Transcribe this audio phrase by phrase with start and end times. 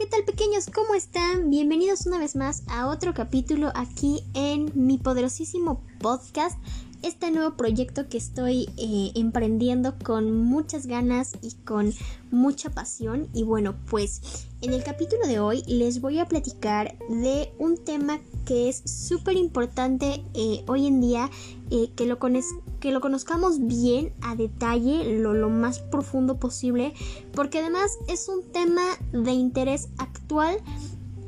[0.00, 0.64] ¿qué tal pequeños?
[0.74, 1.50] ¿Cómo están?
[1.50, 6.58] Bienvenidos una vez más a otro capítulo aquí en mi poderosísimo podcast,
[7.02, 11.94] este nuevo proyecto que estoy eh, emprendiendo con muchas ganas y con
[12.30, 13.28] mucha pasión.
[13.32, 18.18] Y bueno, pues en el capítulo de hoy les voy a platicar de un tema
[18.44, 21.30] que es súper importante eh, hoy en día,
[21.70, 26.92] eh, que, lo que lo conozcamos bien a detalle, lo, lo más profundo posible,
[27.32, 30.58] porque además es un tema de interés actual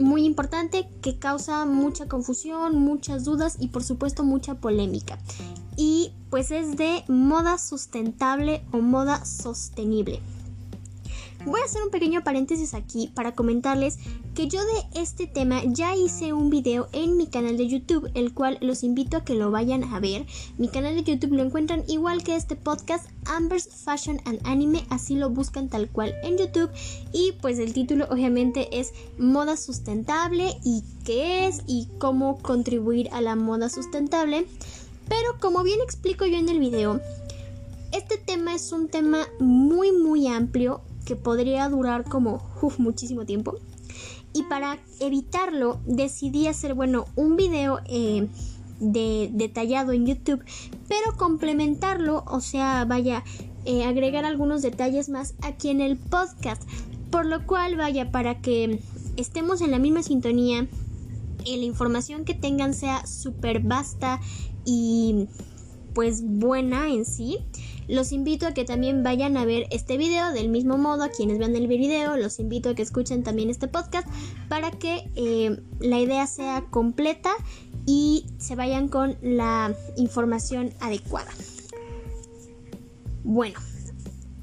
[0.02, 5.19] muy importante que causa mucha confusión, muchas dudas y por supuesto mucha polémica.
[5.77, 10.20] Y pues es de moda sustentable o moda sostenible.
[11.45, 13.98] Voy a hacer un pequeño paréntesis aquí para comentarles
[14.34, 18.33] que yo de este tema ya hice un video en mi canal de YouTube, el
[18.33, 20.24] cual los invito a que lo vayan a ver.
[20.56, 25.16] Mi canal de YouTube lo encuentran igual que este podcast, Amber's Fashion and Anime, así
[25.16, 26.70] lo buscan tal cual en YouTube.
[27.12, 33.20] Y pues el título obviamente es Moda Sustentable y qué es y cómo contribuir a
[33.20, 34.47] la moda sustentable.
[35.08, 37.00] Pero como bien explico yo en el video,
[37.91, 42.42] este tema es un tema muy muy amplio que podría durar como
[42.78, 43.55] muchísimo tiempo.
[44.33, 48.28] Y para evitarlo decidí hacer, bueno, un video eh,
[48.81, 50.42] de, detallado en YouTube,
[50.89, 53.25] pero complementarlo, o sea, vaya,
[53.64, 56.62] eh, agregar algunos detalles más aquí en el podcast.
[57.11, 58.80] Por lo cual, vaya, para que
[59.17, 60.67] estemos en la misma sintonía,
[61.45, 64.20] y la información que tengan sea súper vasta
[64.64, 65.28] y
[65.95, 67.39] pues buena en sí.
[67.93, 71.39] Los invito a que también vayan a ver este video del mismo modo, a quienes
[71.39, 74.09] vean el video, los invito a que escuchen también este podcast
[74.48, 77.33] para que eh, la idea sea completa
[77.85, 81.31] y se vayan con la información adecuada.
[83.25, 83.61] Bueno,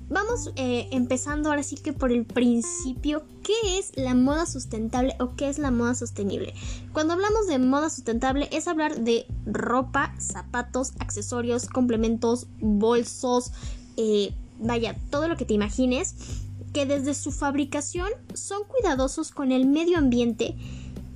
[0.10, 5.36] Vamos eh, empezando ahora sí que por el principio, ¿qué es la moda sustentable o
[5.36, 6.56] qué es la moda sostenible?
[6.94, 13.52] Cuando hablamos de moda sustentable es hablar de ropa, zapatos, accesorios, complementos, bolsos,
[13.98, 16.16] eh, vaya, todo lo que te imagines,
[16.74, 20.56] que desde su fabricación son cuidadosos con el medio ambiente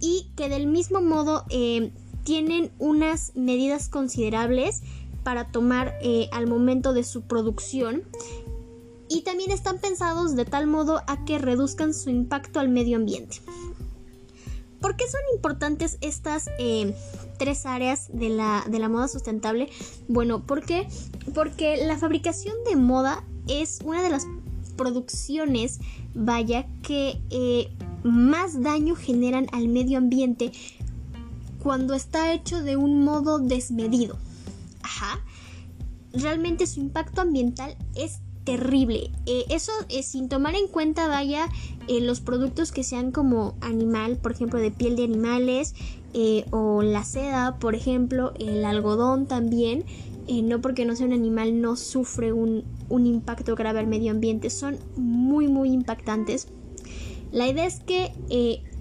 [0.01, 1.91] y que del mismo modo eh,
[2.23, 4.83] tienen unas medidas considerables
[5.23, 5.95] para tomar
[6.33, 8.03] al momento de su producción
[9.13, 13.41] y también están pensados de tal modo a que reduzcan su impacto al medio ambiente.
[14.81, 16.95] ¿Por qué son importantes estas eh,
[17.37, 19.69] tres áreas de la, moda sustentable?
[20.07, 20.87] Bueno, ¿por qué?
[21.35, 24.25] Porque la fabricación de moda es una de las
[24.75, 25.79] producciones,
[26.15, 27.71] vaya, que eh,
[28.03, 30.51] más daño generan al medio ambiente
[31.61, 34.17] cuando está hecho de un modo desmedido.
[34.81, 35.19] Ajá.
[36.13, 39.11] Realmente su impacto ambiental es terrible.
[39.25, 41.49] Eh, eso es sin tomar en cuenta, vaya,
[41.87, 45.75] eh, los productos que sean como animal, por ejemplo, de piel de animales,
[46.13, 49.85] eh, o la seda, por ejemplo, el algodón también.
[50.45, 54.49] no porque no sea un animal no sufre un, un impacto grave al medio ambiente,
[54.49, 56.47] son muy muy impactantes.
[57.33, 58.13] La idea es que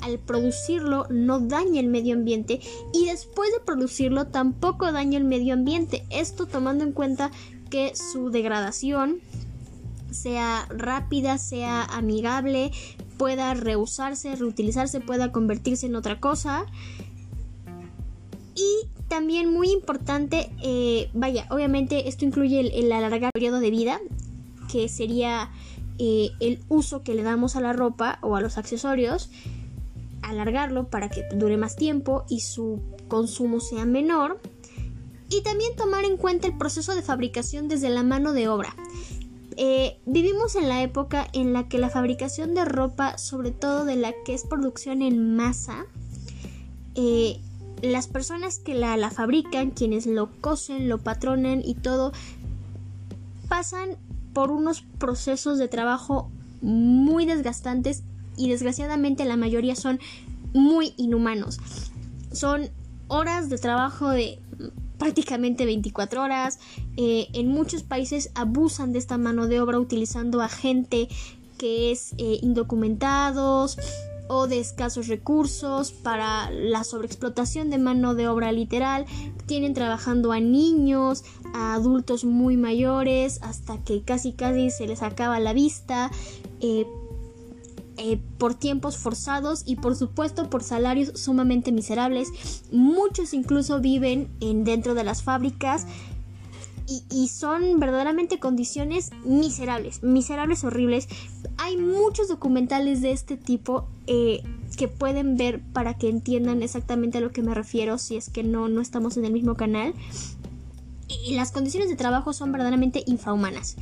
[0.03, 2.61] al producirlo no dañe el medio ambiente
[2.93, 6.05] y después de producirlo tampoco dañe el medio ambiente.
[6.11, 7.33] Esto tomando en cuenta
[7.71, 9.21] que su degradación
[10.13, 12.71] sea rápida, sea amigable,
[13.19, 16.67] pueda reusarse, reutilizarse, pueda convertirse en otra cosa.
[18.55, 24.01] Y también muy importante, eh, vaya, obviamente esto incluye el, alargar el periodo de vida,
[24.71, 25.51] que sería
[25.99, 29.31] eh, el uso que le damos a la ropa o a los accesorios,
[30.23, 34.41] alargarlo para que dure más tiempo y su consumo sea menor.
[35.29, 38.75] Y también tomar en cuenta el proceso de fabricación desde la mano de obra.
[39.57, 43.97] Eh, vivimos en la época en la que la fabricación de ropa, sobre todo de
[43.97, 45.85] la que es producción en masa,
[46.95, 47.41] eh,
[47.83, 52.13] las personas que la, la, fabrican, quienes lo cosen, lo patronan y todo,
[53.49, 53.97] pasan
[54.33, 56.31] por unos procesos de trabajo
[56.63, 58.03] muy desgastantes
[58.37, 60.01] y desgraciadamente la mayoría son
[60.55, 61.59] muy inhumanos.
[62.33, 62.71] Son
[63.09, 64.39] horas de trabajo de
[65.03, 66.61] prácticamente 24 horas.
[66.97, 71.09] Eh, en muchos países abusan de esta mano de obra utilizando a gente
[71.59, 73.79] que es eh, indocumentados
[74.29, 79.05] o de escasos recursos para la sobreexplotación de mano de obra literal.
[79.47, 85.41] Tienen trabajando a niños, a adultos muy mayores, hasta que casi casi se les acaba
[85.41, 86.13] la vista.
[86.61, 86.87] Eh,
[87.99, 92.29] eh, por tiempos forzados y por supuesto por salarios sumamente miserables.
[92.73, 95.87] Muchos incluso viven en, dentro de las fábricas
[97.11, 101.09] y, son verdaderamente condiciones miserables, miserables, horribles.
[101.57, 104.43] hay muchos documentales de este tipo eh,
[104.77, 108.43] que pueden ver para que entiendan exactamente a lo que me refiero si es que
[108.43, 109.95] no, no estamos en el mismo canal.
[111.27, 113.77] Y las condiciones de trabajo son verdaderamente infrahumanas.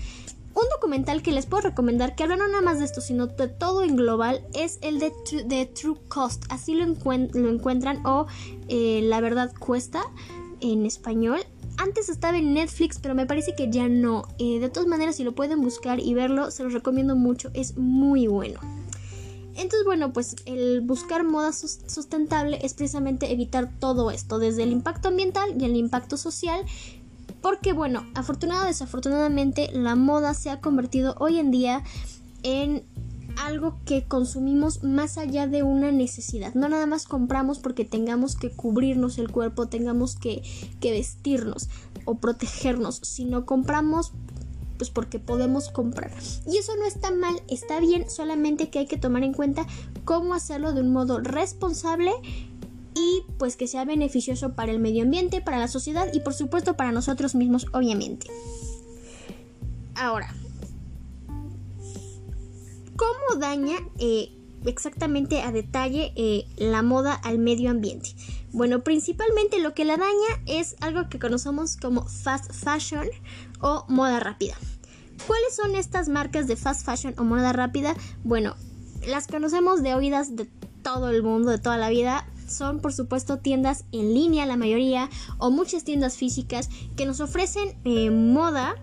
[0.61, 3.49] Un documental que les puedo recomendar, que habla no nada más de esto, sino de
[3.49, 5.11] todo en global, es el de,
[5.47, 6.45] de True Cost.
[6.51, 8.27] Así lo, lo encuentran, o
[8.69, 10.03] eh, La verdad cuesta
[10.61, 11.41] en español.
[11.79, 14.25] Antes estaba en Netflix, pero me parece que ya no.
[14.39, 17.51] Eh, de todas maneras, si lo pueden buscar y verlo, se los recomiendo mucho.
[17.55, 18.61] Es muy bueno.
[19.55, 25.09] Entonces, bueno, pues el buscar moda sustentable es precisamente evitar todo esto, desde el impacto
[25.09, 26.65] ambiental y el impacto social,
[27.43, 31.83] porque bueno, afortunadamente o desafortunadamente la moda se ha convertido hoy en día
[32.43, 32.85] en
[33.37, 36.55] algo que consumimos más allá de una necesidad.
[36.55, 40.43] No nada más compramos porque tengamos que cubrirnos el cuerpo, tengamos que,
[40.81, 41.69] que vestirnos
[42.05, 44.13] o protegernos, sino compramos
[44.77, 46.11] pues porque podemos comprar.
[46.51, 49.67] Y eso no está mal, está bien, solamente que hay que tomar en cuenta
[50.07, 52.13] cómo hacerlo de un modo responsable
[53.00, 56.76] y pues que sea beneficioso para el medio ambiente, para la sociedad y por supuesto
[56.76, 58.26] para nosotros mismos, obviamente.
[59.94, 60.35] Ahora,
[62.97, 64.32] ¿cómo daña eh,
[64.64, 68.14] exactamente a detalle eh, la moda al medio ambiente?
[68.52, 73.08] Bueno, principalmente lo que la daña es algo que conocemos como fast fashion
[73.61, 74.55] o moda rápida.
[75.26, 77.94] ¿Cuáles son estas marcas de fast fashion o moda rápida?
[78.25, 78.56] Bueno,
[79.06, 80.46] las conocemos de oídas de
[80.82, 82.26] todo el mundo, de toda la vida.
[82.50, 85.08] Son por supuesto tiendas en línea, la mayoría,
[85.38, 88.75] o muchas tiendas físicas que nos ofrecen eh, moda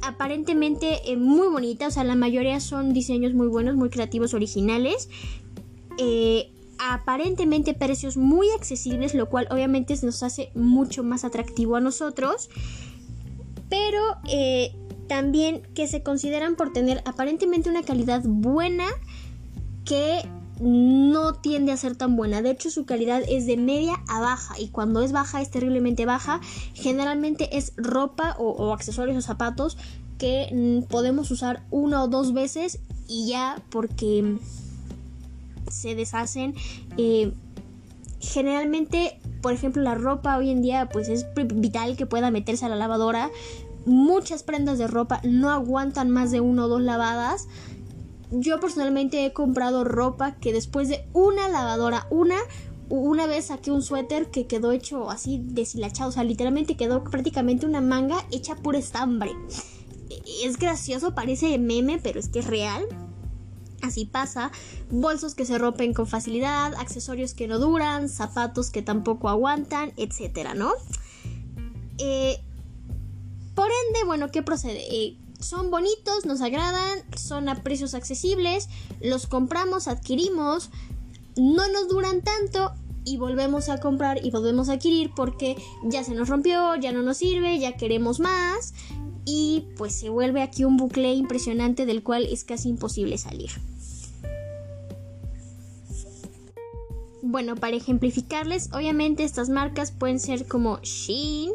[0.00, 5.08] aparentemente eh, muy bonita, o sea, la mayoría son diseños muy buenos, muy creativos, originales.
[5.98, 12.48] Eh, aparentemente precios muy accesibles, lo cual obviamente nos hace mucho más atractivo a nosotros.
[13.68, 14.00] Pero
[15.08, 18.86] también que se consideran por tener aparentemente una calidad buena
[19.84, 20.22] que
[20.60, 22.42] no tiende a ser tan buena.
[22.42, 24.54] De hecho, su calidad es de media a baja.
[24.58, 26.40] Y cuando es baja, es terriblemente baja.
[26.74, 29.76] Generalmente es ropa o, accesorios o zapatos
[30.18, 34.36] que mm, podemos usar una o dos veces y ya porque
[35.70, 36.54] se deshacen.
[36.96, 37.32] Eh,
[38.20, 42.68] generalmente, por ejemplo, la ropa hoy en día pues es vital que pueda meterse a
[42.68, 43.30] la lavadora.
[43.86, 47.48] Muchas prendas de ropa no aguantan más de una o dos lavadas.
[48.30, 52.36] Yo personalmente he comprado ropa que después de una lavadora, una,
[52.88, 57.64] una vez saqué un suéter que quedó hecho así deshilachado, o sea, literalmente quedó prácticamente
[57.64, 59.30] una manga hecha por estambre.
[60.44, 62.84] Es gracioso, parece meme, pero es que es real.
[63.80, 64.50] Así pasa,
[64.90, 70.54] bolsos que se rompen con facilidad, accesorios que no duran, zapatos que tampoco aguantan, etcétera,
[70.54, 70.72] ¿no?
[71.98, 72.40] Eh,
[73.54, 74.82] por ende, bueno, ¿qué procede?
[74.90, 78.68] Eh, son bonitos, nos agradan, son a precios accesibles,
[79.00, 80.70] los compramos, adquirimos,
[81.36, 82.72] no nos duran tanto
[83.04, 87.02] y volvemos a comprar y volvemos a adquirir porque ya se nos rompió, ya no
[87.02, 88.74] nos sirve, ya queremos más
[89.24, 93.50] y pues se vuelve aquí un bucle impresionante del cual es casi imposible salir.
[97.22, 101.52] Bueno, para ejemplificarles, obviamente estas marcas pueden ser como Shein,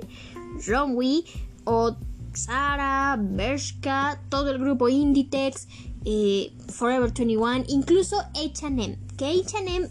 [0.67, 1.23] Romwe
[1.63, 1.95] o
[2.35, 5.67] Zara, Bershka, todo el grupo Inditex,
[6.05, 8.97] eh, Forever 21, incluso HM.
[9.17, 9.89] Que HM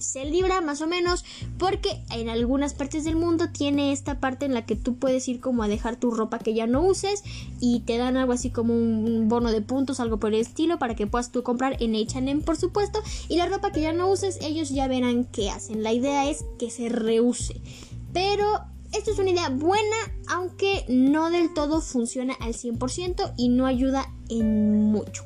[0.00, 1.24] se libra más o menos
[1.56, 5.40] porque en algunas partes del mundo tiene esta parte en la que tú puedes ir
[5.40, 7.22] como a dejar tu ropa que ya no uses
[7.60, 10.96] y te dan algo así como un bono de puntos, algo por el estilo, para
[10.96, 13.00] que puedas tú comprar en HM, por supuesto.
[13.28, 15.84] Y la ropa que ya no uses, ellos ya verán qué hacen.
[15.84, 17.60] La idea es que se reuse.
[18.12, 19.96] Pero esto es una idea buena,
[20.28, 25.24] aunque no del todo funciona al 100% y no ayuda en mucho.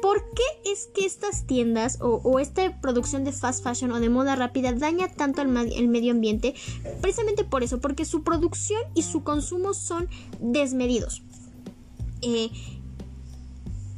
[0.00, 4.36] ¿Por qué es que estas tiendas o, esta producción de fast fashion o de moda
[4.36, 6.54] rápida daña tanto al medio ambiente?
[7.00, 10.08] Precisamente por eso, porque su producción y su consumo son
[10.40, 11.22] desmedidos.
[12.20, 12.50] Eh,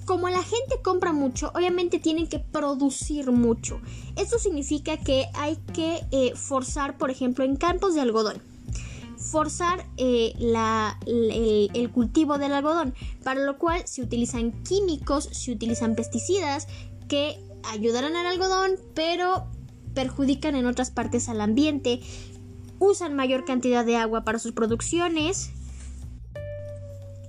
[0.06, 3.80] como la gente compra mucho, obviamente tienen que producir mucho.
[4.14, 8.40] Esto significa que hay que eh, forzar, por ejemplo, en campos de algodón.
[9.18, 10.32] Forzar eh,
[11.74, 12.94] el, cultivo del algodón,
[13.24, 16.68] para lo cual se utilizan químicos, se utilizan pesticidas
[17.08, 19.48] que ayudarán al algodón, pero
[19.92, 22.00] perjudican en otras partes al ambiente.
[22.78, 25.50] Usan mayor cantidad de agua para sus producciones,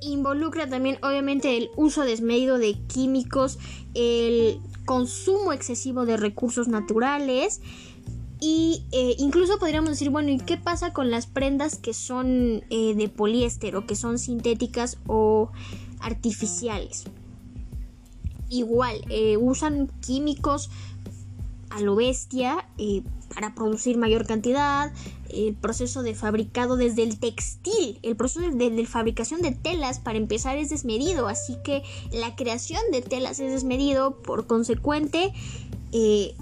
[0.02, 3.60] involucra también obviamente el uso desmedido de químicos,
[3.94, 7.62] el consumo excesivo de recursos naturales
[8.40, 12.94] y eh, incluso podríamos decir, bueno, ¿y qué pasa con las prendas que son eh,
[12.96, 15.52] de poliéster o que son sintéticas o
[16.00, 17.06] artificiales?
[18.50, 20.70] igual, eh, usan químicos
[21.70, 24.92] a lo bestia eh, para producir mayor cantidad,
[25.30, 30.58] el proceso de fabricado desde el textil, el proceso de, fabricación de telas para empezar
[30.58, 35.34] es desmedido, así que la creación de telas es desmedido, por consecuente
[35.92, 36.36] eh,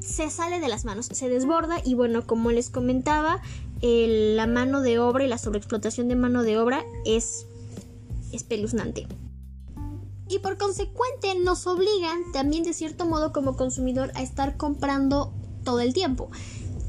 [0.00, 3.42] se sale de las manos, se desborda y bueno, como les comentaba,
[3.80, 7.46] la mano de obra y la sobreexplotación de mano de obra es
[8.32, 9.06] espeluznante.
[10.28, 15.32] Y por consecuente nos obligan también de cierto modo como consumidor a estar comprando
[15.64, 16.30] todo el tiempo.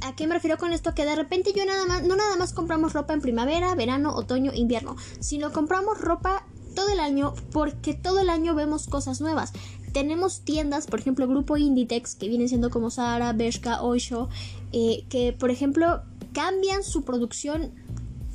[0.02, 0.94] ¿A qué me refiero con esto?
[0.94, 4.52] Que de repente yo nada más, no nada más compramos ropa en primavera, verano, otoño,
[4.54, 9.54] invierno, sino compramos ropa todo el año porque todo el año vemos cosas nuevas.
[9.94, 14.30] Tenemos tiendas, por ejemplo, Grupo Inditex, que vienen siendo como Zara, Bershka, Oysho,
[14.72, 16.02] eh, que por ejemplo
[16.34, 17.74] cambian su producción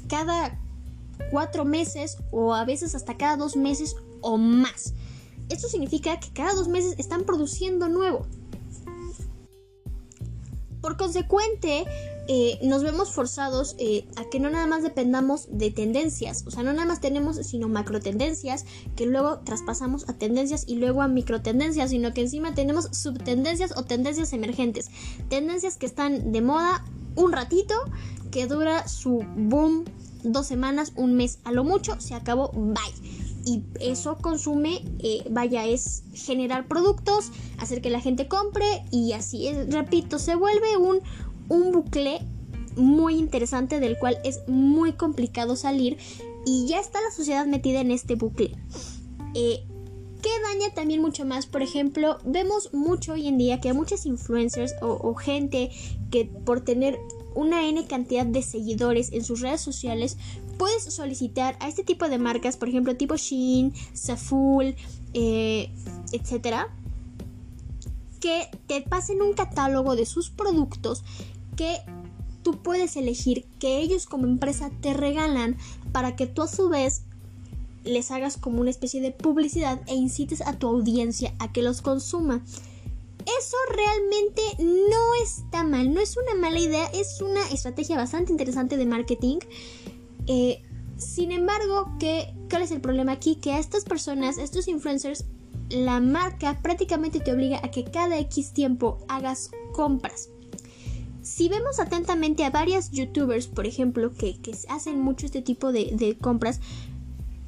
[0.08, 0.58] cada
[1.30, 4.94] cuatro meses o a veces hasta cada dos meses o más.
[5.48, 8.26] Esto significa que cada dos meses están produciendo nuevo.
[10.80, 11.84] Por consecuente,
[12.28, 16.62] eh, nos vemos forzados eh, a que no nada más dependamos de tendencias, o sea,
[16.62, 21.08] no nada más tenemos sino macro tendencias que luego traspasamos a tendencias y luego a
[21.08, 24.90] micro tendencias, sino que encima tenemos subtendencias o tendencias emergentes,
[25.30, 27.74] tendencias que están de moda un ratito,
[28.30, 29.84] que dura su boom
[30.22, 35.66] dos semanas, un mes, a lo mucho, se acabó, bye y eso consume, eh, vaya,
[35.66, 41.00] es generar productos, hacer que la gente compre y así, es, repito, se vuelve un,
[41.48, 42.20] un bucle
[42.76, 45.98] muy interesante del cual es muy complicado salir
[46.46, 48.56] y ya está la sociedad metida en este bucle.
[49.34, 49.64] Eh,
[50.22, 54.06] que daña también mucho más, por ejemplo, vemos mucho hoy en día que hay muchas
[54.06, 55.70] influencers o gente
[56.10, 56.98] que por tener
[57.34, 60.16] una N cantidad de seguidores en sus redes sociales,
[60.56, 64.74] puedes solicitar a este tipo de marcas, por ejemplo, tipo Shein, Saful,
[65.12, 65.70] eh,
[66.12, 66.68] etcétera,
[68.20, 71.04] que te pasen un catálogo de sus productos
[71.56, 71.76] que
[72.42, 75.56] tú puedes elegir, que ellos como empresa te regalan
[75.92, 77.02] para que tú a su vez
[77.84, 81.82] les hagas como una especie de publicidad e incites a tu audiencia a que los
[81.82, 82.42] consuma.
[83.38, 88.76] Eso realmente no está mal, no es una mala idea, es una estrategia bastante interesante
[88.76, 89.38] de marketing.
[90.26, 90.62] Eh,
[90.96, 93.36] sin embargo, ¿qué, ¿cuál es el problema aquí?
[93.36, 95.24] Que a estas personas, a estos influencers,
[95.70, 100.28] la marca prácticamente te obliga a que cada X tiempo hagas compras.
[101.22, 104.38] Si vemos atentamente a varias youtubers, por ejemplo, que,
[104.68, 106.60] hacen mucho este tipo de, de compras,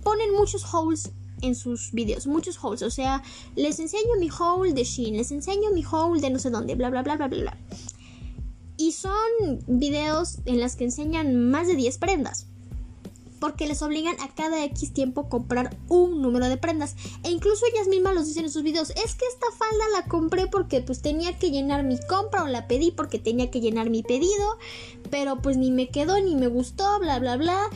[0.02, 1.10] ponen muchos hauls
[1.42, 2.82] en sus videos, muchos hauls.
[2.82, 3.22] O sea,
[3.54, 6.90] les enseño mi haul de Shein, les enseño mi haul de no sé dónde, bla,
[6.90, 7.58] bla, bla, bla, bla, bla.
[8.78, 9.12] Y son
[9.66, 12.46] videos en las que enseñan más de 10 prendas.
[13.40, 16.96] Porque les obligan a cada X tiempo comprar un número de prendas.
[17.22, 18.90] E incluso ellas mismas los dicen en sus videos.
[18.90, 22.66] Es que esta falda la compré porque pues tenía que llenar mi compra o la
[22.66, 24.58] pedí porque tenía que llenar mi pedido.
[25.10, 27.70] Pero pues ni me quedó ni me gustó, bla, bla, bla.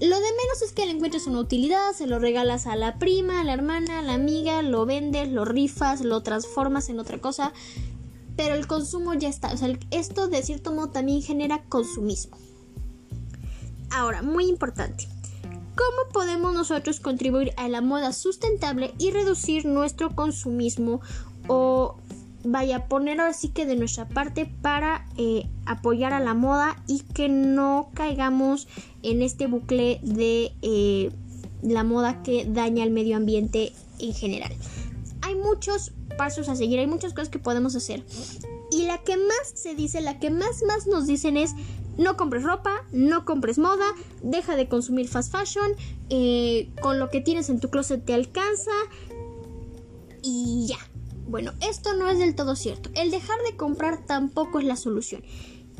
[0.00, 3.40] Lo de menos es que le encuentres una utilidad, se lo regalas a la prima,
[3.40, 7.52] a la hermana, a la amiga, lo vendes, lo rifas, lo transformas en otra cosa,
[8.36, 9.52] pero el consumo ya está.
[9.52, 12.36] O sea, esto de cierto modo también genera consumismo.
[13.90, 15.08] Ahora, muy importante.
[15.74, 21.00] ¿Cómo podemos nosotros contribuir a la moda sustentable y reducir nuestro consumismo
[21.46, 21.96] o
[22.44, 27.28] vaya poner así que de nuestra parte para eh, apoyar a la moda y que
[27.28, 28.68] no caigamos
[29.02, 31.10] en este bucle de eh,
[31.62, 34.52] la moda que daña al medio ambiente en general.
[35.22, 38.04] Hay muchos pasos a seguir, hay muchas cosas que podemos hacer.
[38.70, 41.54] Y la que más se dice, la que más más nos dicen es
[41.98, 43.86] no compres ropa, no compres moda,
[44.22, 45.72] deja de consumir fast fashion,
[46.08, 48.70] eh, con lo que tienes en tu closet te alcanza
[50.22, 50.78] y ya.
[51.26, 52.88] Bueno, esto no es del todo cierto.
[52.94, 55.22] El dejar de comprar tampoco es la solución.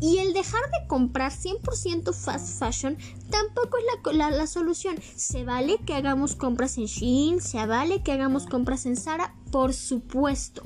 [0.01, 2.99] Y el dejar de comprar 100% fast fashion
[3.31, 4.97] tampoco es la, la, solución.
[5.17, 9.75] Se vale que hagamos compras en Shein, se vale que hagamos compras en Zara, por
[9.75, 10.63] supuesto.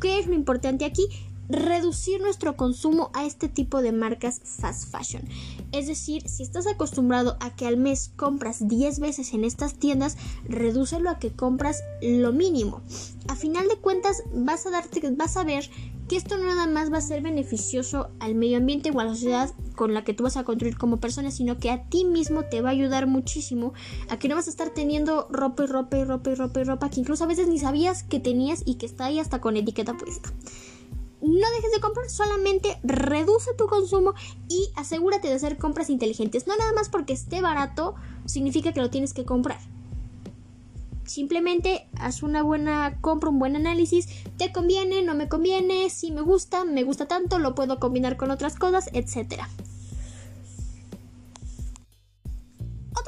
[0.00, 1.06] ¿Qué es lo importante aquí?
[1.50, 5.22] Reducir nuestro consumo a este tipo de marcas fast fashion.
[5.72, 10.16] Es decir, si estás acostumbrado a que al mes compras 10 veces en estas tiendas,
[10.44, 12.80] redúcelo a que compras lo mínimo.
[13.28, 15.70] A final de cuentas, vas a darte vas a ver
[16.08, 19.10] que esto no nada más va a ser beneficioso al medio ambiente o a la
[19.10, 22.42] sociedad con la que tú vas a construir como persona, sino que a ti mismo
[22.42, 23.72] te va a ayudar muchísimo
[24.08, 26.64] a que no vas a estar teniendo ropa y ropa y ropa y ropa y
[26.64, 29.56] ropa que incluso a veces ni sabías que tenías y que está ahí hasta con
[29.56, 30.32] etiqueta puesta
[31.22, 34.14] no dejes de comprar, solamente reduce tu consumo
[34.48, 36.46] y asegúrate de hacer compras inteligentes.
[36.46, 39.58] No nada más porque esté barato significa que lo tienes que comprar.
[41.04, 46.20] Simplemente haz una buena compra, un buen análisis, te conviene, no me conviene, si me
[46.20, 49.48] gusta, me gusta tanto, lo puedo combinar con otras cosas, etcétera.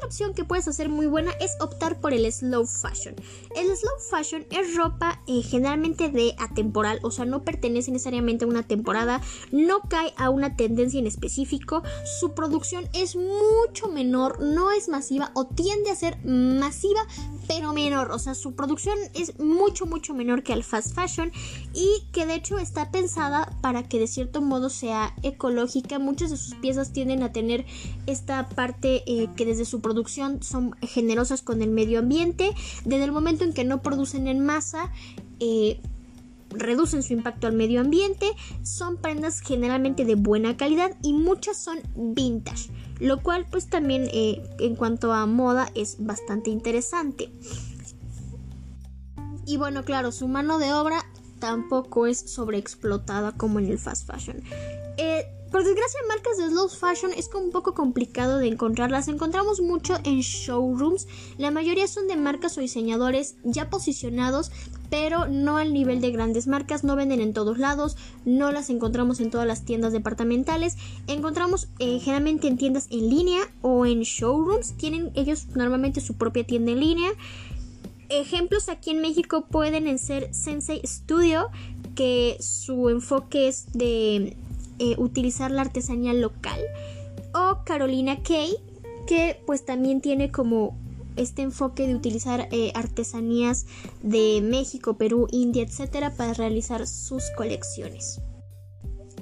[0.05, 3.15] Opción que puedes hacer muy buena es optar por el slow fashion.
[3.57, 8.49] El slow fashion es ropa eh, generalmente de atemporal, o sea, no pertenece necesariamente a
[8.49, 11.83] una temporada, no cae a una tendencia en específico,
[12.21, 17.07] su producción es mucho menor, no es masiva o tiende a ser masiva,
[17.49, 21.33] pero menor, o sea, su producción es mucho, mucho menor que el fast fashion
[21.75, 25.99] y que de hecho está pensada para que de cierto modo sea ecológica.
[25.99, 27.65] Muchas de sus piezas tienden a tener
[28.07, 32.51] esta parte eh, que desde su producción son generosas con el medio ambiente.
[32.85, 34.91] Desde el momento en que no producen en masa,
[35.41, 35.81] eh,
[36.51, 38.27] reducen su impacto al medio ambiente.
[38.63, 42.71] Son prendas generalmente de buena calidad y muchas son vintage.
[43.01, 47.31] Lo cual pues también eh, en cuanto a moda es bastante interesante.
[49.45, 51.05] Y bueno, claro, su mano de obra
[51.43, 54.41] tampoco es sobreexplotada como en el fast fashion.
[54.97, 59.09] Eh, por desgracia, marcas de slow fashion es un poco complicado de encontrarlas.
[59.09, 61.09] Encontramos mucho en showrooms.
[61.39, 64.53] La mayoría son de marcas o diseñadores ya posicionados,
[64.89, 66.85] pero no al nivel de grandes marcas.
[66.85, 70.77] No venden en todos lados, no las encontramos en todas las tiendas departamentales.
[71.09, 74.77] Encontramos eh, generalmente en tiendas en línea o en showrooms.
[74.77, 77.11] Tienen ellos normalmente su propia tienda en línea.
[78.13, 81.49] Ejemplos aquí en México pueden ser Sensei Studio,
[81.95, 84.37] que su enfoque es de
[84.79, 86.61] eh, utilizar la artesanía local.
[87.33, 88.55] O Carolina Kay,
[89.07, 90.77] que pues también tiene como
[91.17, 93.65] este enfoque de utilizar eh, artesanías
[94.03, 98.21] de México, Perú, India, etcétera, para realizar sus colecciones.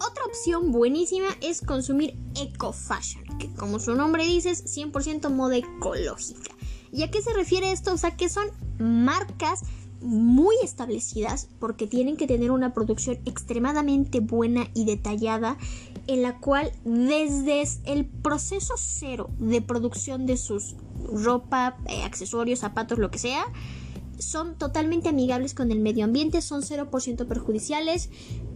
[0.05, 5.59] Otra opción buenísima es consumir eco fashion, que como su nombre dice es 100% moda
[5.59, 6.57] ecológica.
[6.93, 7.93] ¿Y a qué se refiere esto?
[7.93, 8.47] O sea, que son
[8.79, 9.63] marcas
[10.01, 15.59] muy establecidas porque tienen que tener una producción extremadamente buena y detallada
[16.07, 20.75] en la cual desde el proceso cero de producción de sus
[21.13, 23.45] ropa, eh, accesorios, zapatos, lo que sea,
[24.19, 28.11] son totalmente amigables con el medio ambiente, son 0% perjudiciales,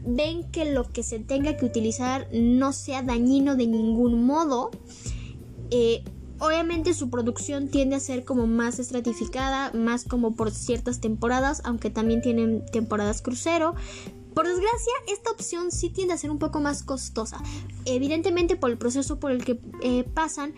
[0.07, 4.71] ven que lo que se tenga que utilizar no sea dañino de ningún modo.
[5.71, 6.05] Eh,
[6.45, 11.89] Obviamente su producción tiende a ser como más estratificada, más como por ciertas temporadas, aunque
[11.89, 13.75] también tienen temporadas crucero.
[14.35, 17.43] Por desgracia, esta opción sí tiende a ser un poco más costosa,
[17.87, 20.55] evidentemente por el proceso por el que eh, pasan,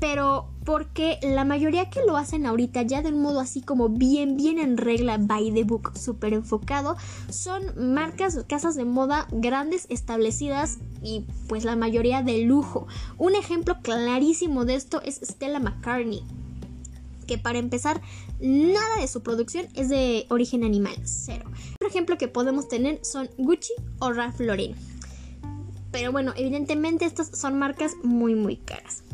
[0.00, 4.36] pero porque la mayoría que lo hacen ahorita ya de un modo así como bien
[4.36, 6.96] bien en regla by the book súper enfocado
[7.28, 12.86] son marcas casas de moda grandes establecidas y pues la mayoría de lujo.
[13.18, 16.24] Un ejemplo clarísimo de esto es Stella McCartney
[17.26, 18.00] que para empezar
[18.40, 21.44] nada de su producción es de origen animal cero.
[21.76, 24.74] Otro ejemplo que podemos tener son Gucci o Ralph Lauren.
[25.92, 29.04] Pero bueno evidentemente estas son marcas muy muy caras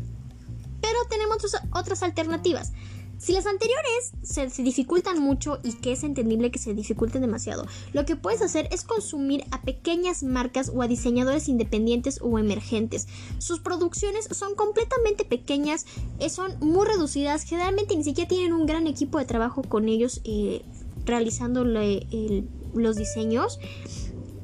[0.87, 1.37] pero tenemos
[1.73, 2.71] otras alternativas.
[3.17, 8.05] Si las anteriores se, dificultan mucho y que es entendible que se dificulten demasiado, lo
[8.05, 13.07] que puedes hacer es consumir a pequeñas marcas o a diseñadores independientes o emergentes.
[13.39, 15.87] Sus producciones son completamente pequeñas,
[16.19, 20.21] eh, son muy reducidas, generalmente ni siquiera tienen un gran equipo de trabajo con ellos
[20.23, 20.61] eh,
[21.05, 23.59] realizando los diseños.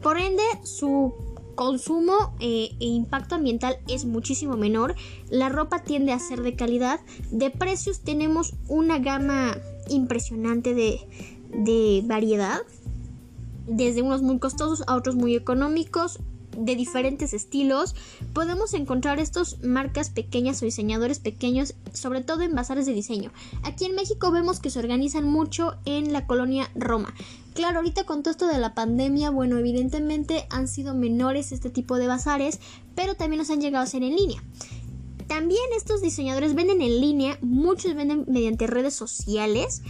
[0.02, 1.14] Por ende, su
[1.56, 4.96] consumo eh, e impacto ambiental es muchísimo menor.
[5.30, 7.00] La ropa tiende a ser de calidad.
[7.32, 9.58] De precios tenemos una gama
[9.90, 11.00] impresionante de,
[11.54, 12.62] de variedad.
[13.68, 16.20] Desde unos muy costosos a otros muy económicos
[16.58, 17.96] de diferentes estilos,
[18.34, 23.32] podemos encontrar estas marcas pequeñas o diseñadores pequeños, sobre todo en bazares de diseño.
[23.64, 27.14] Aquí en México vemos que se organizan mucho en la colonia Roma.
[27.54, 31.98] Claro, ahorita con todo esto de la pandemia, bueno, evidentemente han sido menores este tipo
[31.98, 32.60] de bazares,
[32.96, 34.44] pero también nos han llegado a ser en línea.
[35.28, 39.82] También estos diseñadores venden en línea, muchos venden mediante redes sociales.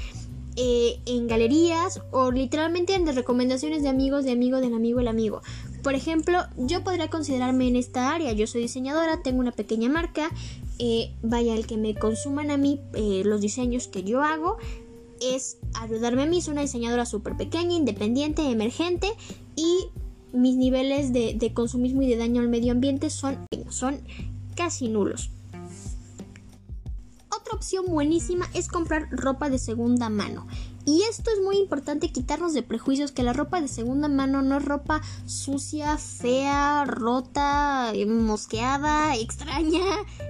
[0.55, 5.41] Eh, en galerías o literalmente en recomendaciones de amigos, de amigo, del amigo, el amigo.
[5.83, 10.31] Por ejemplo, yo podría considerarme en esta área, yo soy diseñadora, tengo una pequeña marca,
[10.79, 14.57] eh, vaya, el que me consuman a mí eh, los diseños que yo hago
[15.21, 19.11] es ayudarme a mí, soy una diseñadora súper pequeña, independiente, emergente
[19.57, 19.89] y
[20.31, 23.99] mis niveles de, de, consumismo y de daño al medio ambiente son, son
[24.55, 25.31] casi nulos.
[27.35, 30.47] Otra opción buenísima es comprar ropa de segunda mano.
[30.85, 34.57] Y esto es muy importante quitarnos de prejuicios que la ropa de segunda mano no
[34.57, 39.83] es ropa sucia, fea, rota, mosqueada, extraña,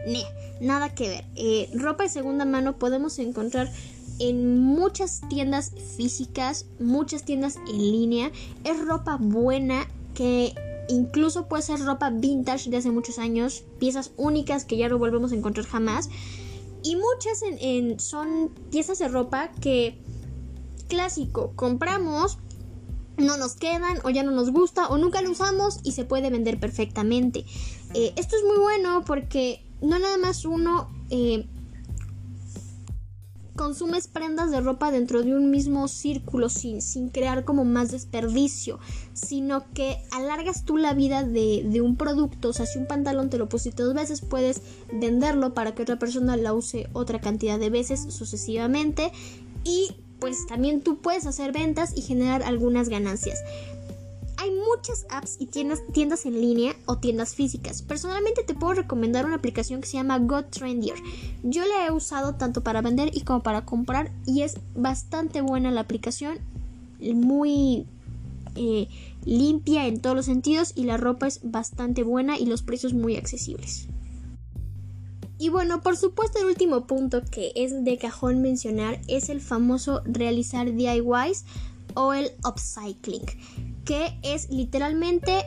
[0.62, 1.26] nada que ver.
[1.36, 3.72] Eh, ropa de segunda mano podemos encontrar
[4.20, 8.32] en muchas tiendas físicas, muchas tiendas en línea.
[8.63, 10.54] Es ropa buena que
[10.88, 15.32] incluso puede ser ropa vintage de hace muchos años, piezas únicas que ya no volvemos
[15.32, 16.10] a encontrar jamás.
[16.84, 17.42] Y muchas
[18.04, 20.03] son piezas de ropa que
[20.88, 22.38] clásico, compramos,
[23.17, 26.30] no nos quedan o ya no nos gusta o nunca lo usamos y se puede
[26.30, 27.46] vender perfectamente.
[27.93, 31.48] Eh, esto es muy bueno porque no nada más uno eh,
[33.56, 38.80] consumes prendas de ropa dentro de un mismo círculo sin, sin crear como más desperdicio,
[39.13, 42.50] sino que alargas tú la vida de, de, un producto.
[42.50, 46.00] O sea, si un pantalón te lo pusiste dos veces, puedes venderlo para que otra
[46.00, 49.12] persona la use otra cantidad de veces sucesivamente.
[49.63, 53.40] Y pues también tú puedes hacer ventas y generar algunas ganancias
[54.38, 57.82] hay muchas apps y tiendas, tiendas en línea o tiendas físicas.
[57.82, 60.96] Personalmente te puedo recomendar una aplicación que se llama GoTrendier.
[61.44, 65.72] Yo la he usado tanto para vender y como para comprar y es bastante buena
[65.72, 66.40] la aplicación,
[67.00, 67.86] muy
[68.56, 68.88] eh,
[69.26, 73.18] limpia en todos los sentidos y la ropa es bastante buena y los precios muy
[73.18, 73.88] accesibles.
[75.38, 80.02] Y bueno, por supuesto el último punto que es de cajón mencionar es el famoso
[80.06, 81.46] realizar DIYs
[81.96, 83.26] o el upcycling
[83.86, 85.43] que es literalmente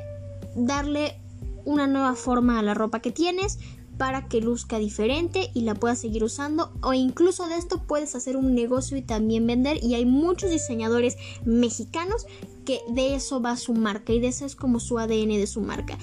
[0.55, 1.19] darle
[1.65, 3.59] una nueva forma a la ropa que tienes
[3.99, 8.37] para que luzca diferente y la puedas seguir usando o incluso de esto puedes hacer
[8.37, 12.27] un negocio y también vender y hay muchos diseñadores mexicanos
[12.67, 15.61] que de eso va su marca y de eso es como su ADN de su
[15.61, 15.97] marca.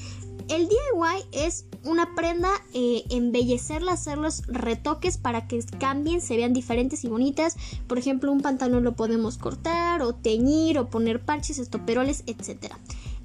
[0.49, 6.53] El DIY es una prenda, eh, embellecerla, hacer los retoques para que cambien, se vean
[6.53, 7.55] diferentes y bonitas.
[7.87, 12.73] Por ejemplo, un pantalón lo podemos cortar o teñir o poner parches, estoperoles, etc.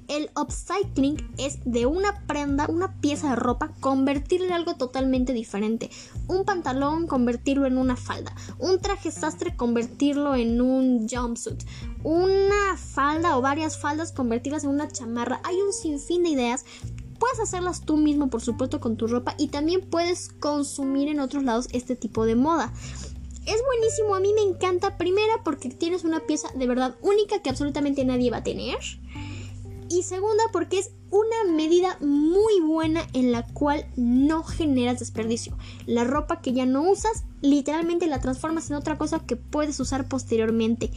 [0.09, 5.91] El upcycling es de una prenda, una pieza de ropa, convertirlo en algo totalmente diferente.
[6.27, 8.33] Un pantalón, convertirlo en una falda.
[8.57, 11.63] Un traje sastre, convertirlo en un jumpsuit.
[12.03, 15.41] Una falda o varias faldas, convertirlas en una chamarra.
[15.43, 16.65] Hay un sinfín de ideas
[17.19, 21.43] Puedes hacerlas tú mismo, por supuesto, con tu ropa y también puedes consumir en otros
[21.43, 22.73] lados este tipo de moda.
[23.45, 24.97] Es buenísimo, a mí me encanta.
[24.97, 28.77] Primera, porque tienes una pieza de verdad única que absolutamente nadie va a tener.
[29.89, 35.57] Y segunda, porque es una medida muy buena en la cual no generas desperdicio.
[35.87, 40.07] La ropa que ya no usas, literalmente la transformas en otra cosa que puedes usar
[40.07, 40.91] posteriormente.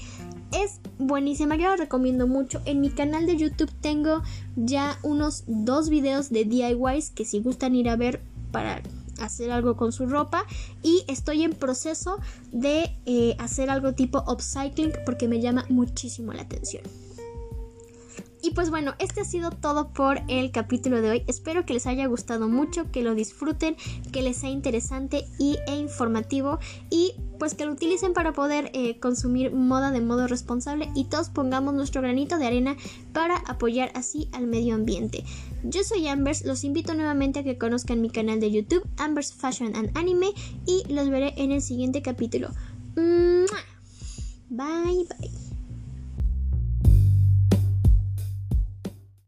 [0.53, 2.61] Es buenísima, yo la recomiendo mucho.
[2.67, 4.23] En mi canal de YouTube tengo
[4.57, 8.83] ya unos dos videos de DIYs que si gustan ir a ver para
[9.21, 10.45] hacer algo con su ropa
[10.83, 12.19] y estoy en proceso
[12.51, 16.83] de eh, hacer algo tipo upcycling porque me llama muchísimo la atención.
[18.43, 21.25] Y pues bueno, este ha sido todo por el capítulo de hoy.
[21.29, 23.77] Espero que les haya gustado mucho, que lo disfruten,
[24.11, 26.59] que les sea interesante y, e informativo
[26.91, 31.29] y pues que lo utilicen para poder eh, consumir moda de modo responsable y todos
[31.29, 32.77] pongamos nuestro granito de arena
[33.13, 35.25] para apoyar así al medio ambiente.
[35.65, 39.77] Yo soy Ambers, los invito nuevamente a que conozcan mi canal de YouTube, Ambers Fashion
[39.77, 40.33] and Anime,
[40.67, 42.49] y los veré en el siguiente capítulo.
[42.95, 43.47] Bye
[44.51, 45.52] bye.